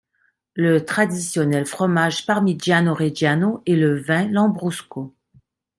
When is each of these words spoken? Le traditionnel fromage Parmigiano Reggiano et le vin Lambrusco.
Le 0.55 0.83
traditionnel 0.83 1.67
fromage 1.67 2.25
Parmigiano 2.25 2.95
Reggiano 2.95 3.61
et 3.67 3.75
le 3.75 3.99
vin 4.01 4.25
Lambrusco. 4.31 5.13